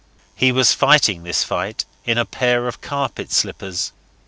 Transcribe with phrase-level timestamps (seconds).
[0.33, 3.91] He was fighting this fight in a pair of carpet slippers.